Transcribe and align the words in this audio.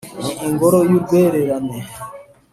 ni 0.23 0.31
ingoro 0.47 0.77
y’urwererane 0.89 1.77